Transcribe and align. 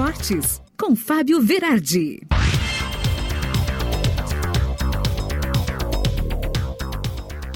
Esportes, 0.00 0.62
com 0.78 0.96
Fábio 0.96 1.42
Verardi. 1.42 2.20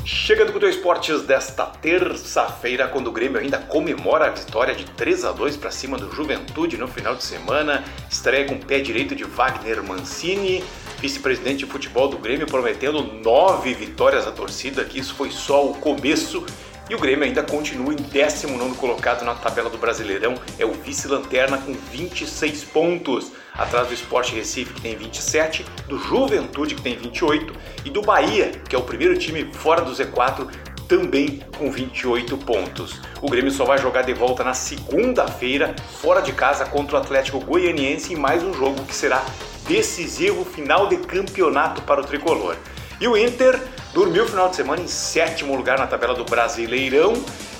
Chega 0.04 0.45
do 0.45 0.53
Cultura 0.53 0.71
Esportes 0.71 1.22
desta 1.22 1.65
terça-feira, 1.65 2.87
quando 2.87 3.07
o 3.07 3.12
Grêmio 3.12 3.41
ainda 3.41 3.57
comemora 3.57 4.27
a 4.27 4.29
vitória 4.29 4.75
de 4.75 4.85
3 4.85 5.25
a 5.25 5.33
2 5.33 5.57
para 5.57 5.71
cima 5.71 5.96
do 5.96 6.12
Juventude 6.12 6.77
no 6.77 6.86
final 6.86 7.14
de 7.14 7.25
semana, 7.25 7.82
estreia 8.11 8.45
com 8.45 8.56
o 8.56 8.62
pé 8.62 8.79
direito 8.79 9.16
de 9.16 9.24
Wagner 9.24 9.82
Mancini, 9.82 10.62
vice-presidente 11.00 11.64
de 11.64 11.66
futebol 11.66 12.08
do 12.08 12.18
Grêmio, 12.18 12.46
prometendo 12.46 13.02
nove 13.24 13.72
vitórias 13.72 14.26
à 14.26 14.30
torcida, 14.30 14.84
que 14.84 14.98
isso 14.98 15.14
foi 15.14 15.30
só 15.30 15.66
o 15.66 15.76
começo. 15.76 16.45
E 16.89 16.95
o 16.95 16.98
Grêmio 16.98 17.25
ainda 17.25 17.43
continua 17.43 17.95
em 17.95 17.96
19 17.96 18.77
colocado 18.77 19.25
na 19.25 19.35
tabela 19.35 19.71
do 19.71 19.79
Brasileirão, 19.79 20.35
é 20.59 20.67
o 20.67 20.73
vice-lanterna 20.73 21.57
com 21.57 21.73
26 21.73 22.64
pontos 22.64 23.32
atrás 23.54 23.89
do 23.89 23.95
Sport 23.95 24.32
Recife, 24.32 24.75
que 24.75 24.82
tem 24.82 24.94
27, 24.94 25.64
do 25.89 25.99
Juventude, 25.99 26.75
que 26.75 26.82
tem 26.82 26.94
28, 26.96 27.55
e 27.86 27.91
do 27.91 28.03
Bahia, 28.03 28.53
que 28.68 28.77
é 28.77 28.79
o 28.79 28.82
primeiro 28.82 29.17
time 29.18 29.50
fora 29.55 29.81
do 29.81 29.93
Z4, 29.93 30.46
também 30.86 31.41
com 31.57 31.71
28 31.71 32.36
pontos. 32.36 33.00
O 33.22 33.30
Grêmio 33.30 33.50
só 33.50 33.64
vai 33.64 33.78
jogar 33.78 34.03
de 34.03 34.12
volta 34.12 34.44
na 34.44 34.53
segunda-feira, 34.53 35.75
fora 36.03 36.20
de 36.20 36.34
casa, 36.34 36.66
contra 36.66 36.97
o 36.97 37.00
Atlético 37.00 37.41
Goianiense, 37.41 38.12
em 38.12 38.16
mais 38.16 38.42
um 38.42 38.53
jogo 38.53 38.84
que 38.84 38.94
será 38.94 39.25
decisivo 39.66 40.44
final 40.44 40.86
de 40.86 40.98
campeonato 40.98 41.80
para 41.80 42.03
o 42.03 42.05
tricolor. 42.05 42.56
E 43.00 43.08
o 43.08 43.16
Inter 43.16 43.58
dormiu 43.94 44.25
o 44.25 44.28
final 44.28 44.48
de 44.48 44.56
semana 44.56 44.83
em 44.83 44.89
sétimo 44.89 45.56
lugar 45.56 45.78
na 45.78 45.86
tabela 45.86 46.14
do 46.14 46.25
Brasileirão 46.25 47.14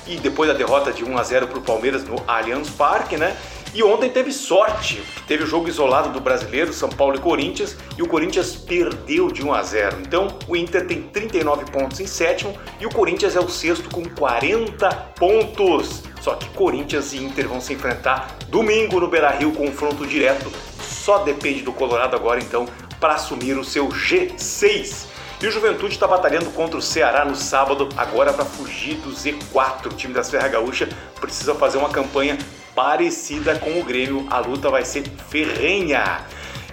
e 0.05 0.17
depois 0.17 0.51
da 0.51 0.55
derrota 0.55 0.93
de 0.93 1.05
1 1.05 1.17
a 1.17 1.23
0 1.23 1.47
para 1.47 1.59
o 1.59 1.63
Palmeiras 1.63 2.03
no 2.03 2.23
Allianz 2.27 2.69
Parque, 2.71 3.17
né? 3.17 3.37
E 3.73 3.83
ontem 3.83 4.11
teve 4.11 4.33
sorte, 4.33 5.03
teve 5.27 5.45
o 5.45 5.47
jogo 5.47 5.69
isolado 5.69 6.11
do 6.11 6.21
brasileiro, 6.21 6.73
São 6.73 6.89
Paulo 6.89 7.17
e 7.17 7.21
Corinthians, 7.21 7.77
e 7.97 8.03
o 8.03 8.07
Corinthians 8.07 8.55
perdeu 8.55 9.31
de 9.31 9.45
1 9.45 9.53
a 9.53 9.63
0. 9.63 9.97
Então 10.01 10.29
o 10.47 10.57
Inter 10.57 10.87
tem 10.87 11.03
39 11.03 11.71
pontos 11.71 12.01
em 12.01 12.07
sétimo 12.07 12.57
e 12.81 12.87
o 12.87 12.91
Corinthians 12.91 13.35
é 13.37 13.41
o 13.41 13.49
sexto 13.49 13.89
com 13.91 14.05
40 14.05 14.91
pontos. 15.17 16.03
Só 16.21 16.35
que 16.35 16.49
Corinthians 16.51 17.13
e 17.13 17.19
Inter 17.19 17.49
vão 17.49 17.61
se 17.61 17.73
enfrentar 17.73 18.37
domingo 18.49 18.99
no 18.99 19.09
Beira 19.09 19.31
Rio, 19.31 19.53
confronto 19.53 20.07
direto. 20.07 20.51
Só 20.81 21.19
depende 21.19 21.63
do 21.63 21.73
Colorado 21.73 22.17
agora 22.17 22.41
então 22.41 22.67
para 23.01 23.15
assumir 23.15 23.57
o 23.57 23.65
seu 23.65 23.89
G6. 23.89 25.14
E 25.45 25.47
o 25.47 25.51
Juventude 25.51 25.93
está 25.93 26.07
batalhando 26.07 26.49
contra 26.53 26.79
o 26.79 26.81
Ceará 26.81 27.23
no 27.23 27.37
sábado, 27.37 27.91
agora 27.99 28.33
para 28.33 28.47
fugir 28.47 28.95
do 28.95 29.11
Z4. 29.11 29.93
O 29.93 29.95
time 29.95 30.15
da 30.15 30.25
Serra 30.25 30.49
Gaúcha 30.49 30.89
precisa 31.21 31.55
fazer 31.55 31.77
uma 31.77 31.91
campanha 31.91 32.39
parecida 32.75 33.55
com 33.59 33.79
o 33.79 33.85
Grêmio. 33.85 34.27
A 34.31 34.39
luta 34.39 34.71
vai 34.71 34.87
ser 34.87 35.05
ferrenha. 35.29 36.25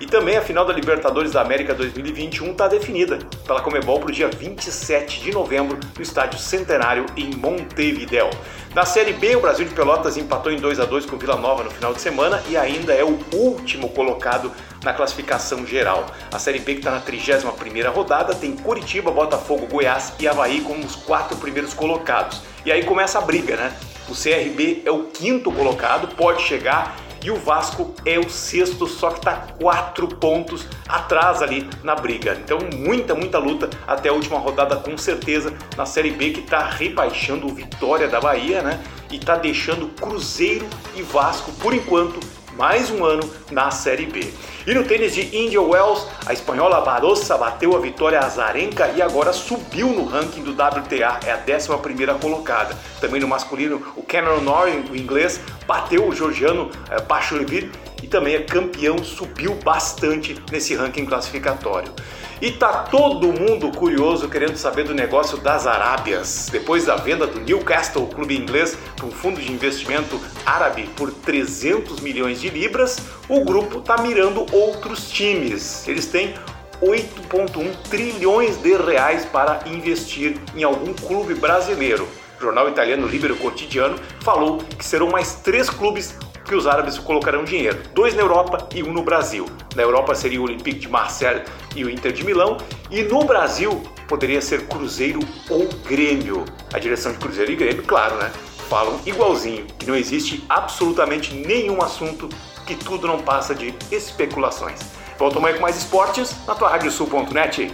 E 0.02 0.07
também 0.07 0.35
a 0.35 0.41
final 0.41 0.66
da 0.66 0.73
Libertadores 0.73 1.31
da 1.31 1.41
América 1.41 1.75
2021 1.75 2.53
está 2.53 2.67
definida 2.67 3.19
pela 3.45 3.61
Comebol 3.61 3.99
para 3.99 4.09
o 4.09 4.11
dia 4.11 4.27
27 4.27 5.21
de 5.21 5.31
novembro 5.31 5.80
no 5.95 6.02
Estádio 6.02 6.39
Centenário 6.39 7.05
em 7.16 7.35
Montevideo. 7.35 8.27
Na 8.73 8.83
Série 8.83 9.13
B, 9.13 9.35
o 9.35 9.41
Brasil 9.41 9.63
de 9.63 9.75
Pelotas 9.75 10.17
empatou 10.17 10.52
em 10.52 10.58
2 10.58 10.80
a 10.80 10.85
2 10.85 11.05
com 11.05 11.17
o 11.17 11.19
Vila 11.19 11.35
Nova 11.35 11.63
no 11.63 11.69
final 11.69 11.93
de 11.93 12.02
semana 12.02 12.41
e 12.49 12.58
ainda 12.58 12.93
é 12.93 13.03
o 13.03 13.19
último 13.31 13.89
colocado 13.89 14.52
na 14.83 14.91
classificação 14.91 15.67
geral. 15.67 16.08
A 16.33 16.39
Série 16.39 16.58
B 16.58 16.73
que 16.73 16.80
está 16.80 16.89
na 16.89 17.02
31ª 17.02 17.93
rodada 17.93 18.33
tem 18.33 18.53
Curitiba, 18.53 19.11
Botafogo, 19.11 19.67
Goiás 19.67 20.13
e 20.19 20.27
Havaí 20.27 20.61
como 20.61 20.83
os 20.83 20.95
quatro 20.95 21.38
primeiros 21.38 21.75
colocados. 21.75 22.41
E 22.65 22.71
aí 22.71 22.83
começa 22.83 23.19
a 23.19 23.21
briga, 23.21 23.55
né? 23.55 23.71
O 24.09 24.15
CRB 24.15 24.81
é 24.83 24.89
o 24.89 25.03
quinto 25.03 25.52
colocado, 25.52 26.08
pode 26.15 26.41
chegar 26.41 26.97
e 27.23 27.31
o 27.31 27.36
Vasco 27.36 27.94
é 28.05 28.17
o 28.19 28.30
sexto, 28.30 28.88
só 28.88 29.11
que 29.11 29.19
está 29.19 29.47
quatro 29.59 30.08
pontos 30.08 30.66
atrás 30.88 31.41
ali 31.41 31.69
na 31.83 31.95
briga. 31.95 32.38
Então, 32.44 32.58
muita, 32.75 33.14
muita 33.14 33.38
luta 33.38 33.69
até 33.88 34.09
a 34.09 34.14
última 34.14 34.39
rodada, 34.39 34.76
com 34.77 34.98
certeza, 34.98 35.54
na 35.77 35.86
Série 35.86 36.11
B, 36.11 36.32
que 36.32 36.39
está 36.39 36.65
rebaixando 36.65 37.48
o 37.48 37.54
Vitória 37.54 38.08
da 38.08 38.20
Bahia, 38.20 38.61
né? 38.61 38.82
E 39.11 39.17
está 39.17 39.36
deixando 39.36 39.87
Cruzeiro 39.89 40.65
e 40.95 41.02
Vasco, 41.02 41.52
por 41.54 41.73
enquanto, 41.73 42.20
mais 42.61 42.92
um 42.92 43.04
ano 43.04 43.27
na 43.49 43.72
Série 43.72 44.05
B. 44.05 44.32
E 44.67 44.73
no 44.76 44.83
tênis 44.83 45.16
de 45.16 45.36
India 45.36 45.60
Wells, 45.60 46.05
a 46.27 46.32
espanhola 46.32 46.80
Barossa 46.82 47.36
bateu 47.36 47.76
a 47.76 47.80
vitória 47.80 48.20
azarenca 48.20 48.88
e 48.95 49.02
agora 49.02 49.33
subiu 49.33 49.88
no 49.88 50.05
ranking 50.05 50.44
do 50.44 50.52
WTA, 50.52 51.20
é 51.26 51.32
a 51.32 51.39
11 51.39 52.20
colocada. 52.21 52.77
Também 53.00 53.20
no 53.20 53.27
masculino, 53.27 53.82
o 53.95 54.04
Cameron 54.04 54.42
Norrie, 54.42 54.86
o 54.92 54.95
inglês, 54.95 55.42
bateu 55.66 56.08
o 56.08 56.14
georgiano 56.14 56.70
eh, 56.92 57.02
Pachulivir 57.02 57.71
e 58.02 58.08
também 58.08 58.36
é 58.36 58.42
campeão, 58.42 59.04
subiu 59.04 59.56
bastante 59.56 60.36
nesse 60.52 60.76
ranking 60.76 61.06
classificatório. 61.06 61.94
E 62.42 62.50
tá 62.52 62.86
todo 62.86 63.32
mundo 63.32 63.72
curioso 63.72 64.28
querendo 64.28 64.56
saber 64.56 64.84
do 64.84 64.95
negócio 64.95 65.38
das 65.38 65.67
Arábias. 65.67 66.50
Depois 66.52 66.86
da 66.86 66.95
venda 66.95 67.28
do 67.28 67.39
Newcastle, 67.39 68.08
clube 68.08 68.36
inglês, 68.36 68.76
para 68.95 69.06
um 69.06 69.12
fundo 69.12 69.39
de 69.39 69.52
investimento 69.52 70.20
árabe 70.44 70.89
por 70.95 71.12
300 71.12 72.00
milhões 72.00 72.42
de 72.42 72.50
libras, 72.50 72.98
o 73.30 73.45
grupo 73.45 73.78
está 73.78 74.02
mirando 74.02 74.44
outros 74.52 75.12
times. 75.12 75.88
Eles 75.88 76.08
têm 76.08 76.33
8,1 76.82 77.76
trilhões 77.89 78.58
de 78.58 78.76
reais 78.76 79.23
para 79.23 79.60
investir 79.68 80.36
em 80.56 80.64
algum 80.64 80.95
clube 80.95 81.36
brasileiro. 81.36 82.08
O 82.39 82.42
jornal 82.42 82.68
italiano 82.68 83.06
Libero 83.06 83.36
Quotidiano 83.36 84.00
falou 84.22 84.58
que 84.58 84.83
serão 84.83 85.12
mais 85.12 85.36
três 85.36 85.70
clubes 85.70 86.16
que 86.52 86.56
os 86.56 86.67
árabes 86.67 87.00
colocarão 87.00 87.45
dinheiro, 87.45 87.82
dois 87.94 88.14
na 88.14 88.22
Europa 88.22 88.67
e 88.76 88.84
um 88.84 88.92
no 88.92 89.04
Brasil. 89.04 89.45
Na 89.73 89.84
Europa 89.84 90.14
seria 90.14 90.42
o 90.42 90.44
Olympique 90.44 90.80
de 90.80 90.89
Marseille 90.89 91.45
e 91.73 91.86
o 91.86 91.89
Inter 91.89 92.12
de 92.12 92.26
Milão, 92.26 92.58
e 92.89 93.04
no 93.04 93.23
Brasil 93.23 93.82
poderia 94.06 94.42
ser 94.42 94.67
Cruzeiro 94.67 95.22
ou 95.50 95.70
Grêmio. 95.88 96.44
A 96.73 96.78
direção 96.78 97.14
de 97.14 97.20
Cruzeiro 97.20 97.54
e 97.54 97.56
Grêmio, 97.56 97.84
claro, 97.84 98.16
né? 98.17 98.30
Falam 98.67 99.00
igualzinho, 99.06 99.66
que 99.80 99.88
não 99.88 99.95
existe 99.95 100.44
absolutamente 100.50 101.34
nenhum 101.34 101.82
assunto, 101.82 102.28
que 102.68 102.76
tudo 102.76 103.08
não 103.08 103.20
passa 103.20 103.56
de 103.56 103.73
especulações. 103.89 104.82
Volto 105.18 105.38
amanhã 105.38 105.56
com 105.56 105.62
mais 105.62 105.78
esportes 105.78 106.36
na 106.45 106.54
tua 106.54 106.68
radiosul.net. 106.68 107.73